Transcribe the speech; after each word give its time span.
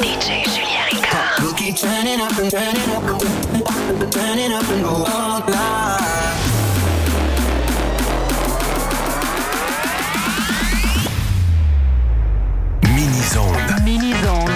DJ 0.00 0.44
Julia 0.44 0.82
Ricard. 0.90 1.42
We'll 1.42 1.54
keep 1.54 1.76
turning 1.76 2.20
up 2.20 2.36
and 2.38 2.50
turning 2.50 2.90
up 2.90 3.04
and 3.04 4.84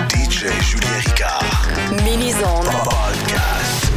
DJ 0.09 0.51
Julien 0.61 1.03
Ricard. 1.03 1.45
Minizone. 2.03 2.65
Podcast. 2.85 3.91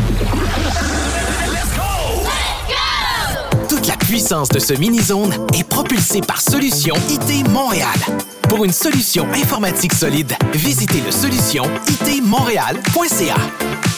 Let's 1.52 1.76
go! 1.76 2.24
Let's 2.24 2.66
go! 2.68 3.68
Toute 3.68 3.88
la 3.88 3.98
puissance 3.98 4.50
de 4.50 4.60
ce 4.60 4.74
mini-zone 4.74 5.34
est 5.54 5.64
propulsée 5.64 6.22
par 6.22 6.42
Solution 6.42 6.96
IT 7.10 7.48
Montréal. 7.50 7.90
Pour 8.52 8.66
une 8.66 8.74
solution 8.74 9.26
informatique 9.32 9.94
solide, 9.94 10.34
visitez 10.54 11.00
le 11.00 11.10
solution 11.10 11.64
itmontréal.ca. 11.88 13.91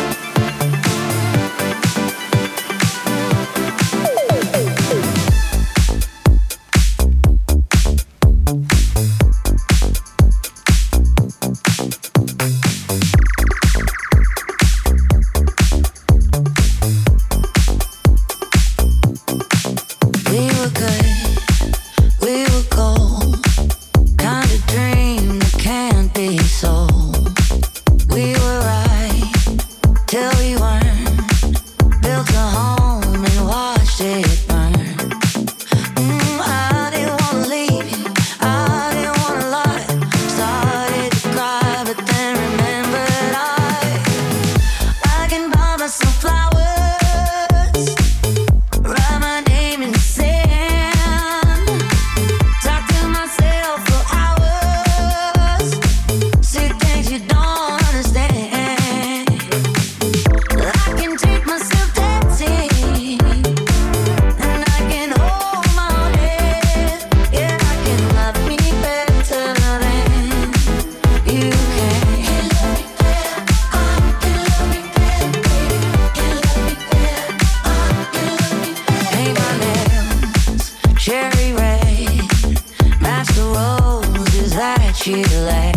feel 85.03 85.41
like 85.43 85.72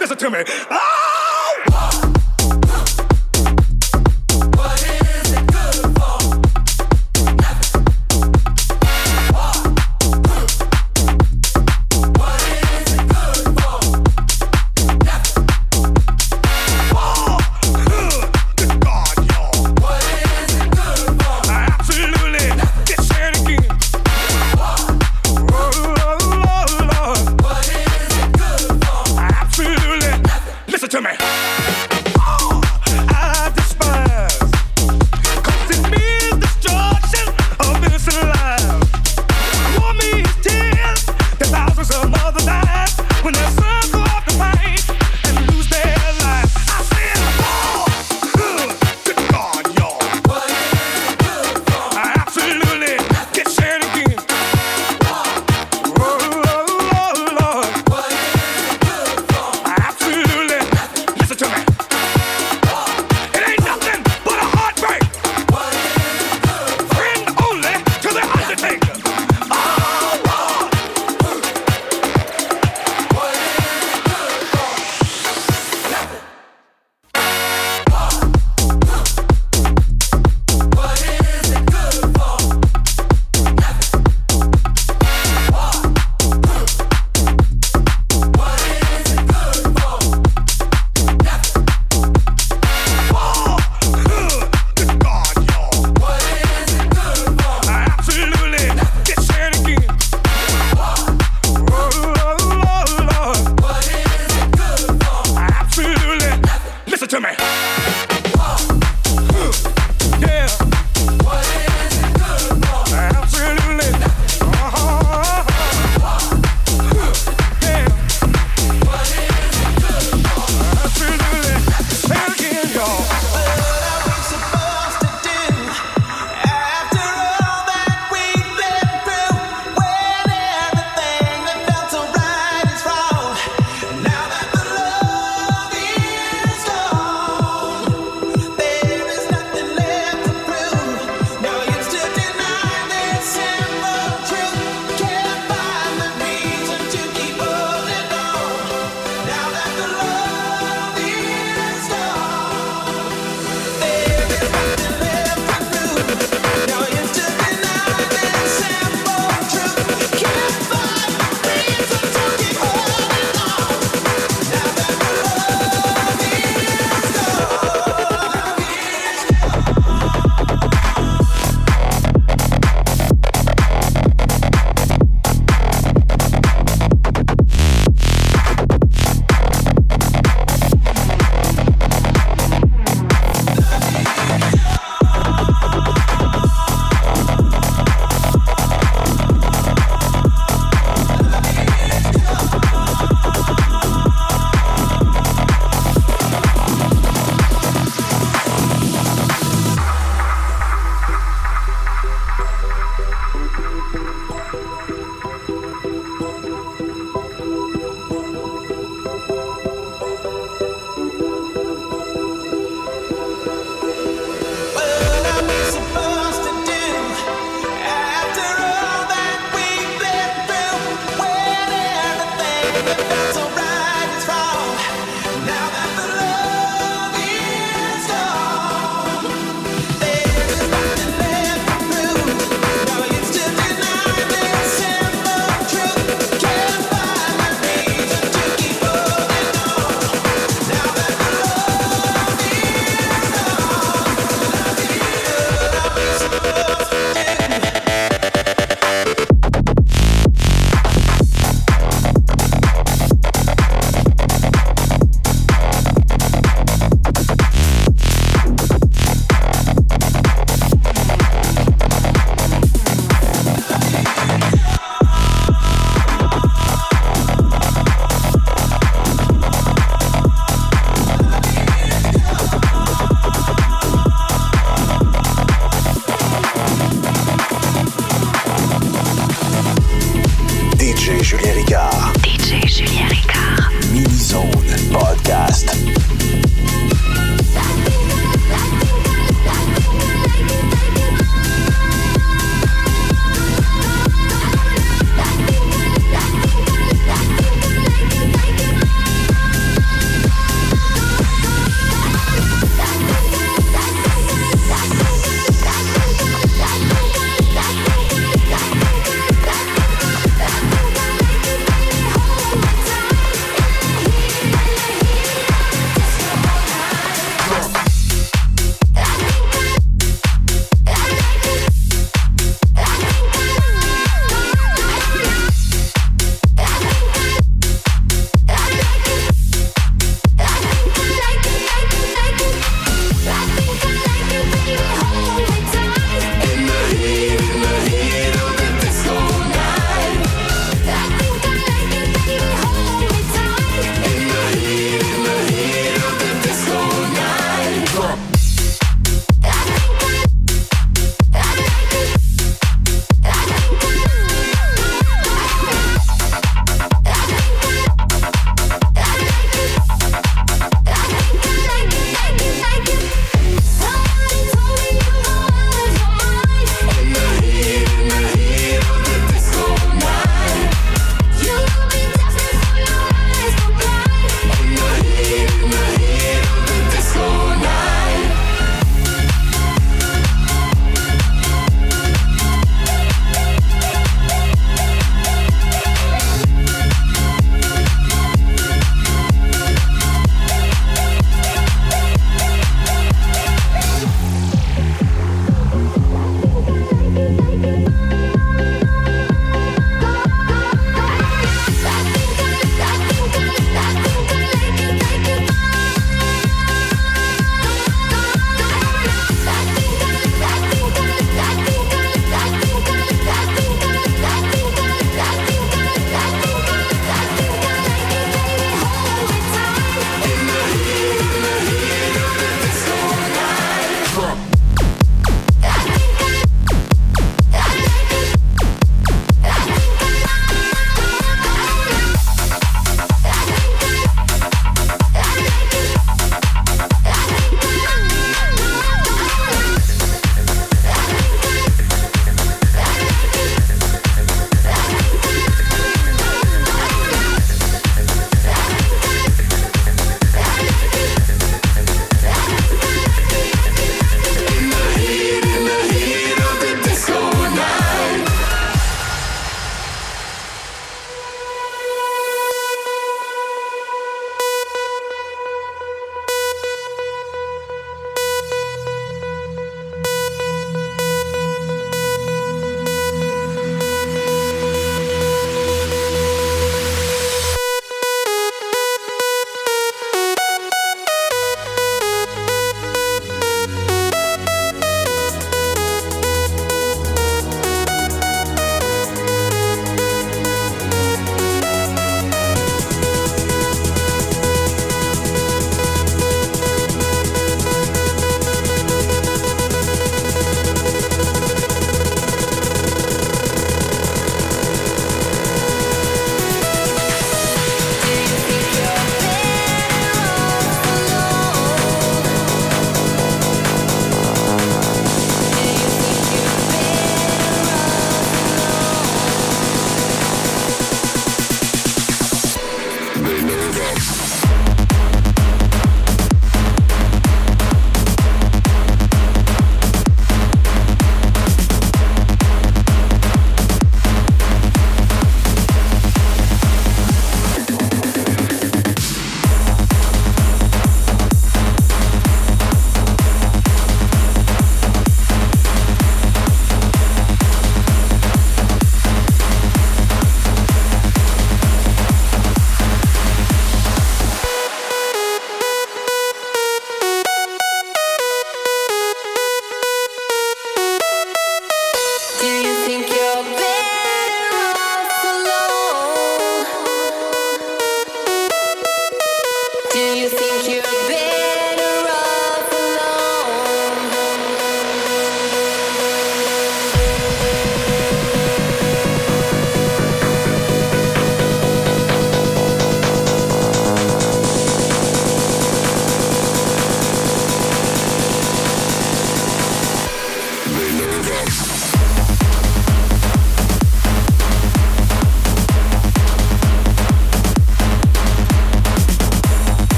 Listen 0.00 0.16
to 0.16 0.30
me. 0.30 0.44
Oh! 0.70 0.87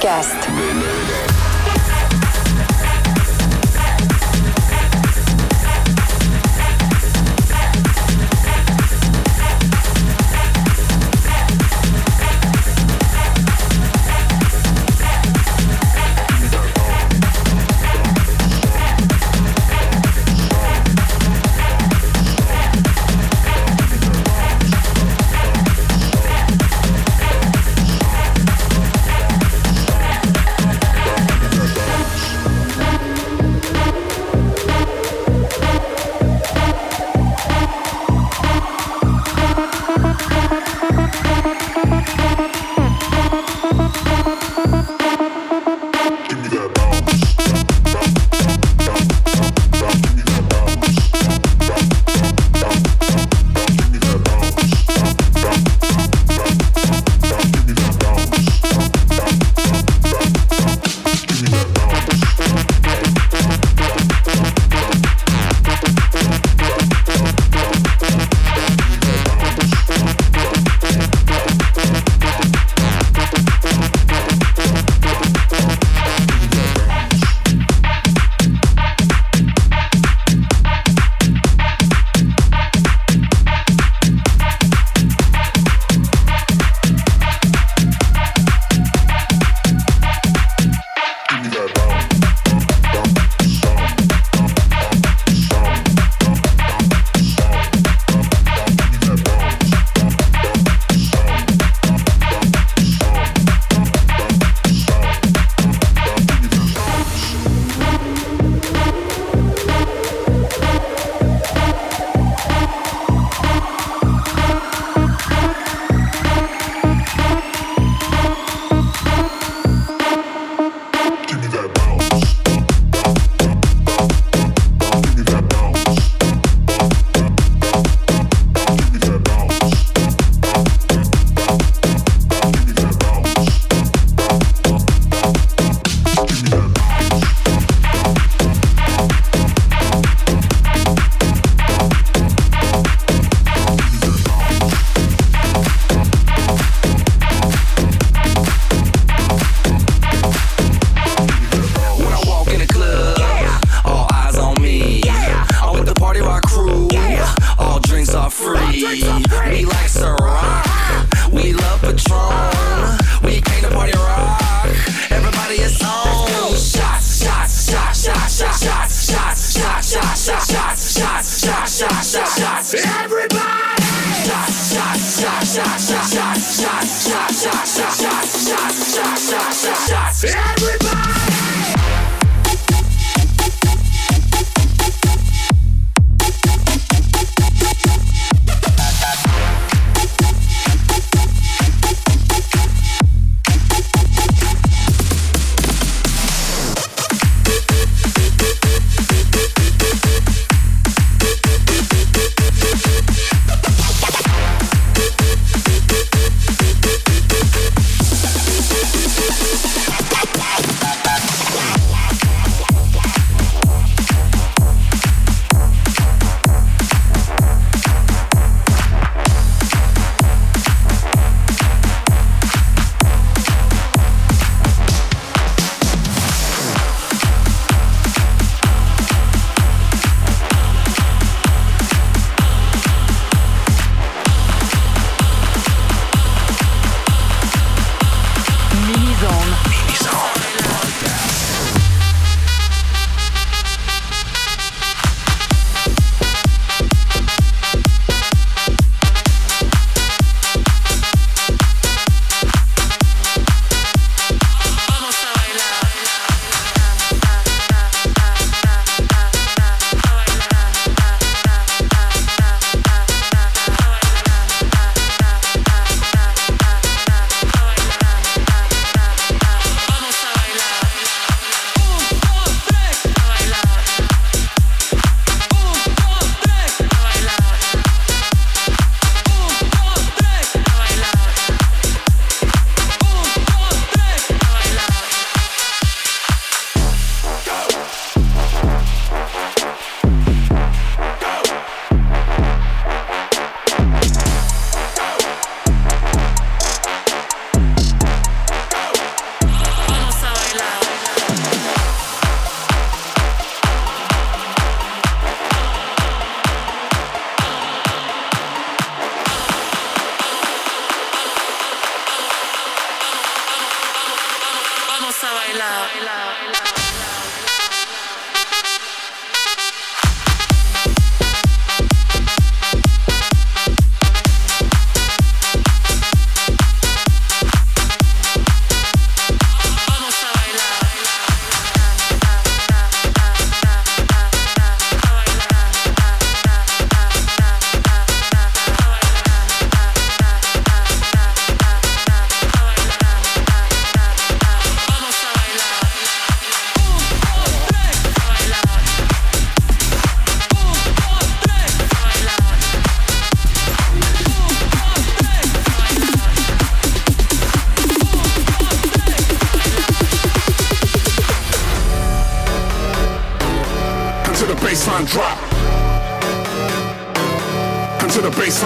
Podcast. 0.00 1.29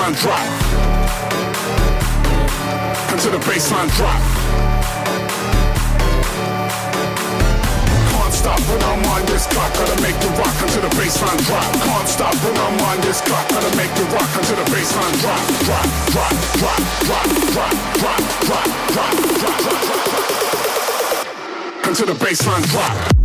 baseline 0.05 0.21
drop. 0.21 0.45
Until 3.13 3.33
the 3.33 3.39
baseline 3.39 3.89
drop. 3.97 4.21
Can't 8.11 8.35
stop 8.35 8.61
when 8.61 8.83
I'm 8.83 9.05
on 9.07 9.25
this 9.27 9.47
clock. 9.47 9.73
Gotta 9.73 10.03
make 10.03 10.19
the 10.21 10.29
rock 10.37 10.55
until 10.61 10.83
the 10.83 10.91
baseline 10.97 11.47
drop. 11.47 11.73
Can't 11.73 12.09
stop 12.09 12.35
when 12.45 12.57
I'm 12.57 12.81
on 12.81 13.01
this 13.01 13.21
clock. 13.23 13.49
Gotta 13.49 13.77
make 13.77 13.95
the 13.95 14.05
rock 14.13 14.29
until 14.37 14.57
the 14.57 14.65
baseline 14.71 15.21
drop. 15.21 15.41
Drop, 15.65 15.89
drop, 16.13 16.35
drop, 16.59 16.83
drop, 17.05 17.29
drop, 17.55 17.73
drop, 17.97 18.21
drop, 18.21 18.21
drop, 18.45 18.69
drop, 18.93 19.15
drop, 19.41 19.61
drop, 19.63 19.85
drop. 19.85 20.29
Until 21.87 22.07
the 22.07 22.15
baseline 22.15 22.65
drop. 22.71 23.24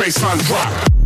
baseline 0.00 0.40
drop. 0.46 0.99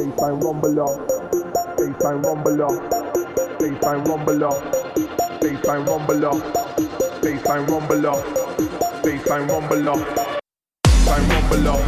baseline 0.00 0.42
rumble 0.42 0.80
up, 0.80 1.08
baseline 1.76 2.24
rumble 2.24 2.62
up, 2.62 2.72
baseline 3.58 4.06
rumble 4.08 4.44
up, 4.44 4.62
baseline 5.40 5.86
rumble 5.86 6.24
up, 6.24 6.42
baseline 7.20 7.68
rumble 7.68 8.06
up, 8.06 8.24
baseline 9.02 9.48
rumble 9.50 9.88
up, 9.90 10.00
baseline 10.84 11.28
rumble 11.28 11.68
up, 11.68 11.80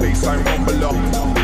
baseline 0.00 0.44
rumble 0.46 0.84
up. 0.84 1.35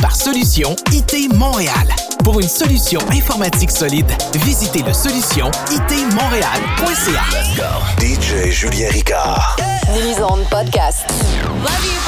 Par 0.00 0.16
Solution 0.16 0.74
IT 0.92 1.32
Montréal. 1.34 1.88
Pour 2.24 2.40
une 2.40 2.48
solution 2.48 3.00
informatique 3.10 3.70
solide, 3.70 4.10
visitez 4.44 4.82
le 4.82 4.92
solution 4.92 5.50
itmontréal.ca. 5.70 7.22
DJ 8.00 8.50
Julien 8.50 8.88
Ricard. 8.90 9.56
Podcast. 10.50 11.04
Love 11.62 11.84
you. 11.84 11.99